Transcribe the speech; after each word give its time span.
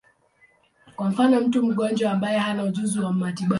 Kwa 0.95 1.09
mfano, 1.09 1.41
mtu 1.41 1.63
mgonjwa 1.63 2.11
ambaye 2.11 2.37
hana 2.37 2.63
ujuzi 2.63 2.99
wa 2.99 3.13
matibabu. 3.13 3.49